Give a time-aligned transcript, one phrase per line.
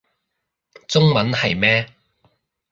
[0.87, 1.93] 中文係咩